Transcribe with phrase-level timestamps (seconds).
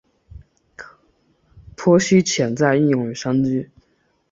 [1.77, 3.69] 剖析潜在应用与商机